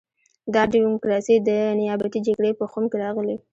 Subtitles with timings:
[0.53, 1.49] دا ډیموکراسي د
[1.79, 3.35] نیابتي جګړې په خُم کې راغلې.